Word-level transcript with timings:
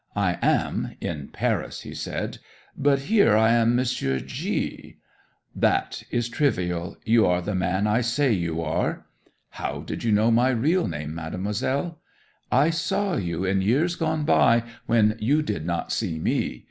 "I 0.15 0.39
am 0.41 0.95
in 0.99 1.27
Paris," 1.27 1.81
he 1.81 1.93
said. 1.93 2.39
"But 2.75 3.01
here 3.01 3.37
I 3.37 3.51
am 3.51 3.75
Monsieur 3.75 4.19
G." 4.19 4.97
'"That 5.55 6.01
is 6.09 6.27
trivial. 6.27 6.97
You 7.05 7.27
are 7.27 7.39
the 7.43 7.53
man 7.53 7.85
I 7.85 8.01
say 8.01 8.31
you 8.31 8.61
are." 8.63 9.05
'"How 9.51 9.81
did 9.81 10.03
you 10.03 10.11
know 10.11 10.31
my 10.31 10.49
real 10.49 10.87
name, 10.87 11.13
Mademoiselle?" 11.13 11.99
'"I 12.51 12.71
saw 12.71 13.15
you 13.15 13.45
in 13.45 13.61
years 13.61 13.95
gone 13.95 14.25
by, 14.25 14.63
when 14.87 15.17
you 15.19 15.43
did 15.43 15.67
not 15.67 15.91
see 15.91 16.17
me. 16.17 16.59